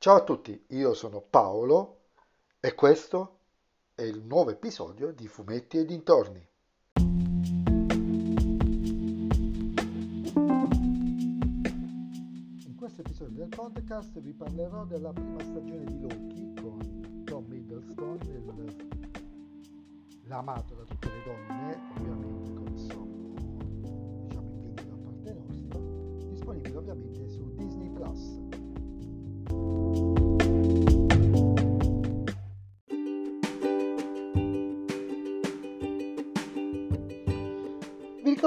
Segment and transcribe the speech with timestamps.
[0.00, 2.02] Ciao a tutti, io sono Paolo
[2.60, 3.38] e questo
[3.94, 6.46] è il nuovo episodio di Fumetti e dintorni.
[12.64, 18.18] In questo episodio del podcast vi parlerò della prima stagione di Loki con Tom Hiddleston,
[18.22, 18.88] il-
[20.26, 22.76] l'amato da tutte le donne, ovviamente come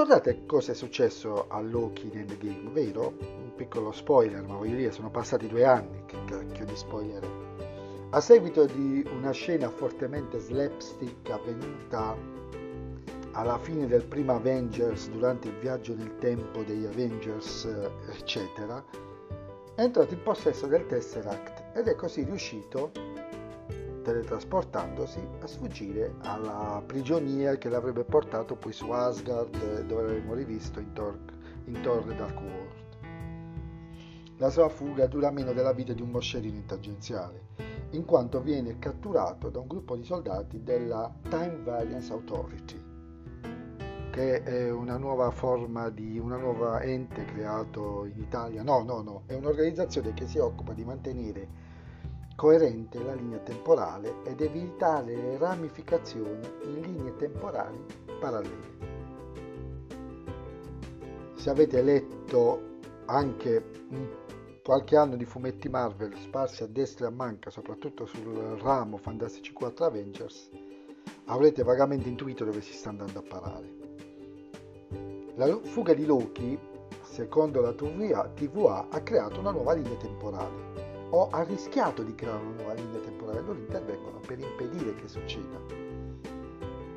[0.02, 3.14] ricordate cosa è successo a Loki nel game, vero?
[3.20, 7.24] Un piccolo spoiler, ma voglio dire, sono passati due anni, che cacchio di spoiler?
[8.10, 12.16] A seguito di una scena fortemente slapstick avvenuta
[13.30, 17.68] alla fine del primo Avengers, durante il viaggio nel tempo degli Avengers,
[18.10, 18.84] eccetera,
[19.76, 22.90] è entrato in possesso del Tesseract ed è così riuscito
[24.02, 30.92] teletrasportandosi a sfuggire alla prigionia che l'avrebbe portato poi su Asgard dove l'avremmo rivisto in
[30.92, 31.18] Thor,
[31.64, 32.80] in Thor Dark World.
[34.36, 37.46] La sua fuga dura meno della vita di un moscerino in tangenziale,
[37.90, 42.82] in quanto viene catturato da un gruppo di soldati della Time Variance Authority,
[44.10, 48.62] che è una nuova forma di una nuova ente creato in Italia.
[48.62, 51.70] No, no, no, è un'organizzazione che si occupa di mantenere
[52.34, 57.84] coerente la linea temporale ed evitare le ramificazioni in linee temporali
[58.20, 58.90] parallele.
[61.34, 62.70] Se avete letto
[63.06, 63.64] anche
[64.62, 69.52] qualche anno di fumetti Marvel sparsi a destra e a manca, soprattutto sul ramo Fantastici
[69.52, 70.50] 4 Avengers,
[71.26, 73.80] avrete vagamente intuito dove si sta andando a parare.
[75.34, 76.58] La fuga di Loki,
[77.02, 82.54] secondo la TVA ha creato una nuova linea temporale o ha rischiato di creare una
[82.54, 85.58] nuova linea temporale, loro intervengono per impedire che succeda,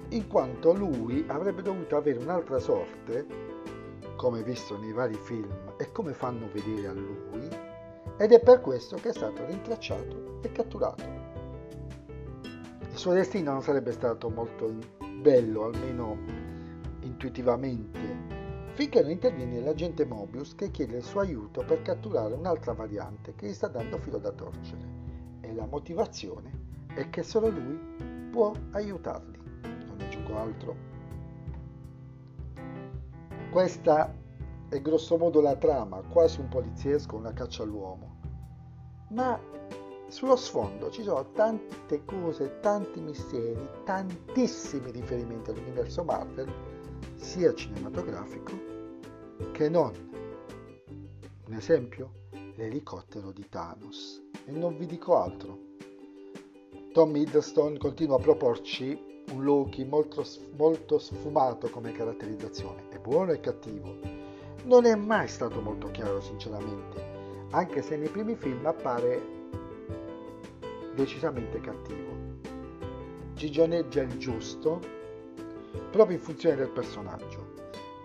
[0.09, 3.26] in quanto lui avrebbe dovuto avere un'altra sorte,
[4.15, 7.49] come visto nei vari film e come fanno vedere a lui,
[8.17, 11.03] ed è per questo che è stato rintracciato e catturato.
[12.92, 14.73] Il suo destino non sarebbe stato molto
[15.20, 16.17] bello, almeno
[17.02, 18.14] intuitivamente,
[18.75, 23.47] finché non interviene l'agente Mobius che chiede il suo aiuto per catturare un'altra variante che
[23.47, 25.03] gli sta dando filo da torcere.
[25.39, 26.52] E la motivazione
[26.93, 29.39] è che solo lui può aiutarli.
[29.87, 30.75] Non aggiungo altro.
[33.49, 34.14] Questa
[34.67, 38.17] è grossomodo la trama, quasi un poliziesco, una caccia all'uomo.
[39.11, 39.39] Ma
[40.09, 46.52] sullo sfondo ci sono tante cose, tanti misteri, tantissimi riferimenti all'universo Marvel
[47.15, 48.64] sia cinematografico
[49.51, 49.91] che non.
[51.47, 52.11] Un esempio?
[52.55, 54.23] L'elicottero di Thanos.
[54.45, 55.59] E non vi dico altro.
[56.93, 60.25] Tom Hiddleston continua a proporci un Loki molto,
[60.55, 62.89] molto sfumato come caratterizzazione.
[62.89, 63.97] È buono e cattivo.
[64.63, 69.21] Non è mai stato molto chiaro, sinceramente, anche se nei primi film appare
[70.95, 72.13] decisamente cattivo.
[73.33, 74.79] Gigioneggia il giusto,
[75.91, 77.45] proprio in funzione del personaggio,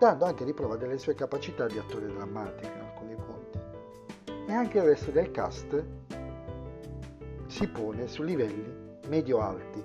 [0.00, 3.58] dando anche riprova delle sue capacità di attore drammatico in alcuni punti.
[4.50, 5.84] E anche il resto del cast
[7.46, 8.64] si pone su livelli
[9.08, 9.84] medio-alti.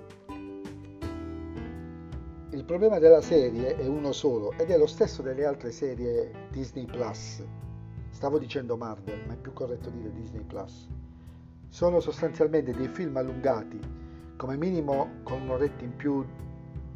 [2.48, 6.86] Il problema della serie è uno solo ed è lo stesso delle altre serie Disney
[6.86, 7.44] Plus.
[8.08, 10.88] Stavo dicendo Marvel, ma è più corretto dire Disney Plus.
[11.68, 13.78] Sono sostanzialmente dei film allungati,
[14.38, 16.24] come minimo con un'oretta in più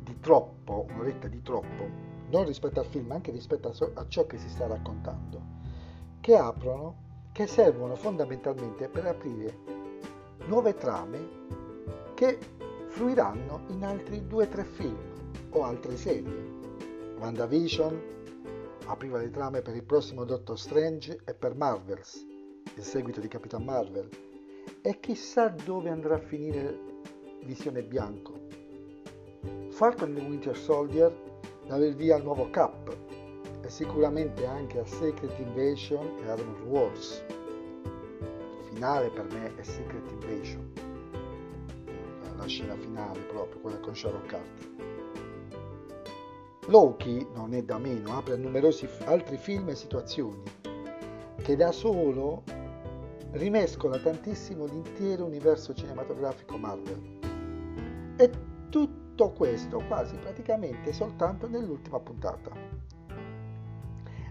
[0.03, 4.27] di troppo, un'oretta di troppo, non rispetto al film, anche rispetto a, so- a ciò
[4.27, 5.41] che si sta raccontando,
[6.21, 9.57] che aprono, che servono fondamentalmente per aprire
[10.47, 11.39] nuove trame
[12.15, 12.39] che
[12.89, 14.99] fluiranno in altri due o tre film
[15.51, 16.59] o altre serie.
[17.19, 18.19] WandaVision
[18.87, 22.27] apriva le trame per il prossimo Doctor Strange e per Marvels,
[22.77, 24.09] il seguito di Capitan Marvel,
[24.83, 26.89] e chissà dove andrà a finire
[27.45, 28.35] Visione Bianco.
[29.71, 31.30] Falcon e Winter Soldier
[31.71, 32.97] dà il via al nuovo Cap
[33.63, 37.23] e sicuramente anche a Secret Invasion e Armor Wars.
[37.29, 40.73] Il finale per me è Secret Invasion,
[42.37, 44.69] la scena finale proprio, quella con Sharon Carter.
[46.67, 50.43] Loki non è da meno, apre numerosi altri film e situazioni
[51.37, 52.43] che da solo
[53.31, 57.19] rimescola tantissimo l'intero universo cinematografico Marvel.
[58.17, 58.31] E
[59.21, 62.51] tutto questo quasi praticamente soltanto nell'ultima puntata.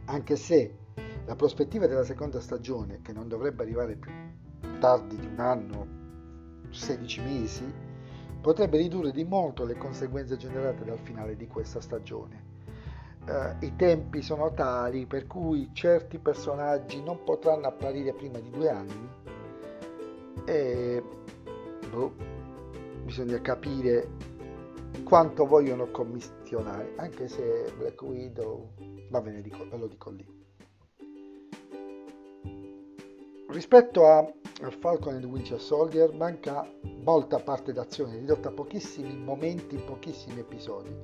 [0.05, 0.77] Anche se
[1.25, 4.11] la prospettiva della seconda stagione, che non dovrebbe arrivare più
[4.79, 5.87] tardi di un anno,
[6.71, 7.71] 16 mesi,
[8.41, 12.47] potrebbe ridurre di molto le conseguenze generate dal finale di questa stagione.
[13.27, 18.69] Uh, I tempi sono tali per cui certi personaggi non potranno apparire prima di due
[18.69, 19.09] anni
[20.45, 21.03] e
[21.91, 22.11] boh,
[23.03, 24.28] bisogna capire
[25.03, 28.73] quanto vogliono commissionare, anche se Black Widow,
[29.09, 30.37] va bene, ve lo dico lì.
[33.49, 36.71] Rispetto a, a Falcon and Winter Soldier manca
[37.03, 40.95] molta parte d'azione, ridotta a pochissimi momenti, pochissimi episodi,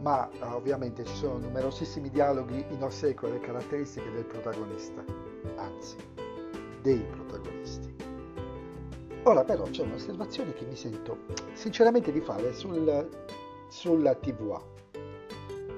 [0.00, 5.04] ma eh, ovviamente ci sono numerosissimi dialoghi in ossequio alle caratteristiche del protagonista,
[5.56, 5.96] anzi,
[6.82, 8.05] dei protagonisti.
[9.28, 13.08] Ora però c'è un'osservazione che mi sento sinceramente di fare sul,
[13.68, 14.62] sulla TVA.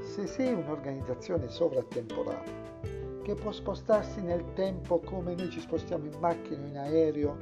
[0.03, 6.63] Se sei un'organizzazione sovratemporale che può spostarsi nel tempo come noi ci spostiamo in macchina
[6.63, 7.37] o in aereo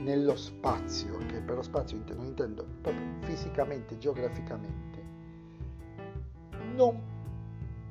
[0.00, 5.04] nello spazio, che per lo spazio non intendo proprio fisicamente, geograficamente,
[6.74, 7.00] non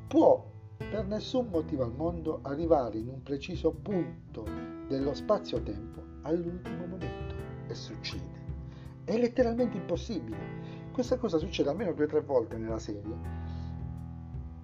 [0.10, 7.36] può per nessun motivo al mondo arrivare in un preciso punto dello spazio-tempo all'ultimo momento
[7.68, 8.44] e succede.
[9.04, 10.38] È letteralmente impossibile.
[10.92, 13.16] Questa cosa succede almeno due o tre volte nella serie,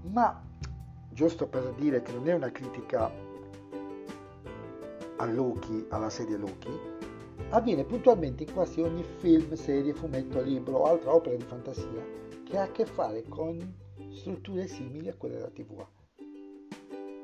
[0.04, 0.42] ma
[1.12, 3.12] giusto per dire che non è una critica
[5.18, 6.72] a Loki, alla serie Loki,
[7.50, 12.58] avviene puntualmente in quasi ogni film, serie, fumetto, libro o altra opera di fantasia che
[12.58, 13.60] ha a che fare con
[14.10, 15.90] strutture simili a quelle della TVA.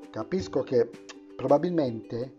[0.09, 0.89] Capisco che
[1.35, 2.35] probabilmente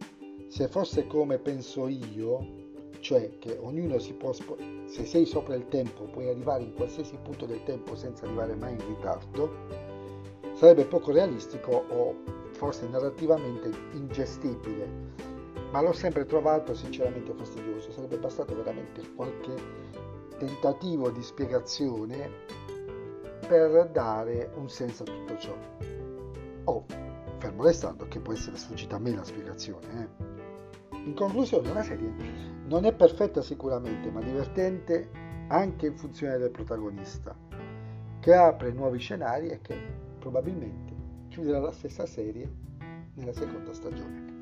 [0.48, 2.66] se fosse come penso io,
[3.00, 7.46] cioè che ognuno si può, se sei sopra il tempo puoi arrivare in qualsiasi punto
[7.46, 9.50] del tempo senza arrivare mai in ritardo,
[10.54, 12.14] sarebbe poco realistico o
[12.52, 14.88] forse narrativamente ingestibile,
[15.70, 19.54] ma l'ho sempre trovato sinceramente fastidioso, sarebbe bastato veramente qualche
[20.38, 22.30] tentativo di spiegazione
[23.46, 25.56] per dare un senso a tutto ciò.
[26.64, 26.84] Oh,
[27.38, 29.86] fermo restando che può essere sfuggita a me la spiegazione.
[30.02, 30.37] Eh.
[31.04, 32.12] In conclusione, la serie
[32.66, 35.08] non è perfetta sicuramente, ma divertente
[35.48, 37.34] anche in funzione del protagonista,
[38.20, 39.76] che apre nuovi scenari e che
[40.18, 40.92] probabilmente
[41.28, 42.50] chiuderà la stessa serie
[43.14, 44.36] nella seconda stagione.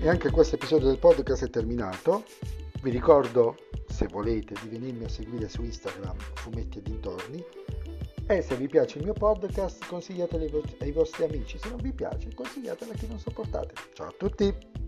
[0.00, 2.24] E anche questo episodio del podcast è terminato.
[2.82, 3.56] Vi ricordo,
[3.86, 7.44] se volete, di venirmi a seguire su Instagram, fumetti e dintorni
[8.26, 12.32] e se vi piace il mio podcast consigliatelo ai vostri amici, se non vi piace
[12.34, 13.74] consigliatelo a chi non sopportate.
[13.92, 14.83] Ciao a tutti!